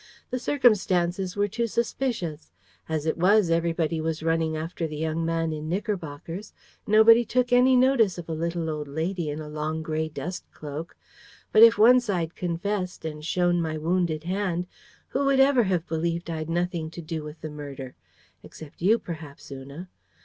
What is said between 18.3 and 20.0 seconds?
except you, perhaps, Una.